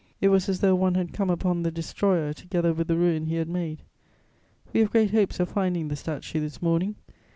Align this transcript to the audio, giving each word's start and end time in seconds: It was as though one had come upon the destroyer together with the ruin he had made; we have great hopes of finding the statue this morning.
It 0.19 0.29
was 0.29 0.49
as 0.49 0.61
though 0.61 0.73
one 0.73 0.95
had 0.95 1.13
come 1.13 1.29
upon 1.29 1.61
the 1.61 1.69
destroyer 1.69 2.33
together 2.33 2.73
with 2.73 2.87
the 2.87 2.95
ruin 2.97 3.27
he 3.27 3.35
had 3.35 3.47
made; 3.47 3.83
we 4.73 4.79
have 4.79 4.89
great 4.89 5.11
hopes 5.11 5.39
of 5.39 5.49
finding 5.49 5.89
the 5.89 5.95
statue 5.95 6.39
this 6.39 6.59
morning. 6.59 6.95